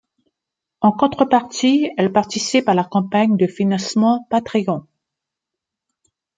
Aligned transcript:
En 0.79 0.91
contrepartie, 0.91 1.91
elle 1.95 2.11
participe 2.11 2.67
à 2.67 2.73
la 2.73 2.83
campagne 2.83 3.37
de 3.37 3.45
financement 3.45 4.25
Patreon. 4.31 4.87